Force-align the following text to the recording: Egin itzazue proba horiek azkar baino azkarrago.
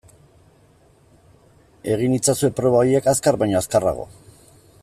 Egin 1.97 2.17
itzazue 2.17 2.51
proba 2.61 2.81
horiek 2.83 3.13
azkar 3.15 3.41
baino 3.45 3.61
azkarrago. 3.65 4.13